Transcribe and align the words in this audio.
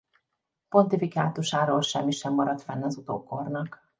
Pontifikátusáról 0.69 1.81
semmi 1.81 2.11
sem 2.11 2.33
maradt 2.33 2.61
fenn 2.61 2.83
az 2.83 2.95
utókornak. 2.97 3.87